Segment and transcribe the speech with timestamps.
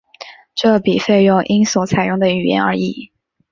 [0.55, 3.11] 这笔费用因所采用的语言而异。